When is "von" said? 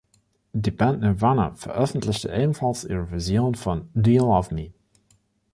3.53-3.87